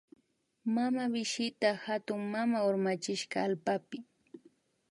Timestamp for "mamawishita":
0.73-1.69